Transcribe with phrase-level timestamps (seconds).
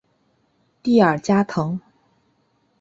[0.81, 1.79] 蒂尔加滕。